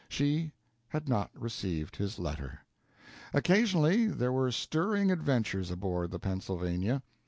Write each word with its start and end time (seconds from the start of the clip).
She 0.09 0.51
had 0.87 1.07
not 1.07 1.29
received 1.39 1.95
his 1.97 2.17
letter. 2.17 2.61
Occasionally 3.35 4.07
there 4.07 4.31
were 4.31 4.51
stirring 4.51 5.11
adventures 5.11 5.69
aboard 5.69 6.09
the 6.09 6.17
"Pennsylvania." 6.17 7.03